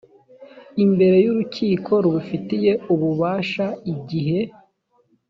[0.83, 4.39] imbere y urukiko rubifitiye ububasha igihe